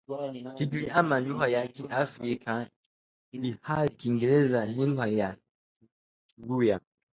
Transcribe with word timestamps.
Kigiriama 0.55 1.17
ni 1.19 1.27
lugha 1.27 1.47
ya 1.55 1.67
Kiafrika 1.67 2.69
ilhali 3.31 3.95
Kiingereza 3.99 4.65
ni 4.65 4.85
lugha 4.85 5.05
ya 5.07 5.35
Kiulaya 6.27 6.79